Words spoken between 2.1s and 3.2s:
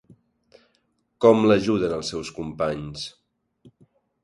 seus companys?